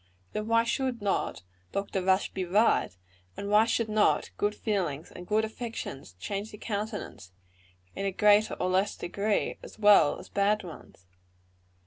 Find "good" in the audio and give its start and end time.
4.35-4.55, 5.27-5.45